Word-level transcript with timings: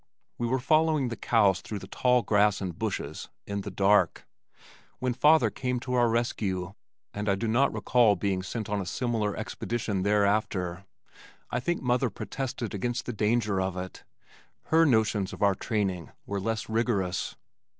We 0.39 0.47
were 0.47 0.57
following 0.57 1.09
the 1.09 1.15
cows 1.15 1.61
through 1.61 1.77
the 1.77 1.85
tall 1.87 2.23
grass 2.23 2.59
and 2.59 2.75
bushes, 2.75 3.29
in 3.45 3.61
the 3.61 3.69
dark, 3.69 4.25
when 4.97 5.13
father 5.13 5.51
came 5.51 5.79
to 5.81 5.93
our 5.93 6.09
rescue, 6.09 6.73
and 7.13 7.29
I 7.29 7.35
do 7.35 7.47
not 7.47 7.71
recall 7.71 8.15
being 8.15 8.41
sent 8.41 8.67
on 8.67 8.81
a 8.81 8.85
similar 8.87 9.37
expedition 9.37 10.01
thereafter. 10.01 10.85
I 11.51 11.59
think 11.59 11.83
mother 11.83 12.09
protested 12.09 12.73
against 12.73 13.05
the 13.05 13.13
danger 13.13 13.61
of 13.61 13.77
it. 13.77 14.03
Her 14.63 14.87
notions 14.87 15.33
of 15.33 15.43
our 15.43 15.53
training 15.53 16.09
were 16.25 16.39
less 16.41 16.67
rigorous. 16.67 17.35